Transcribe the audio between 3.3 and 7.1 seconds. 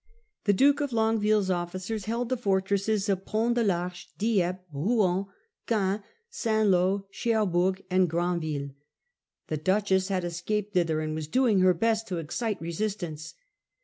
de PArche, Dieppe, Rouen, Caen, St. Lo,